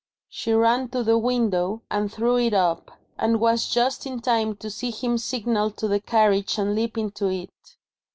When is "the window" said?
1.03-1.83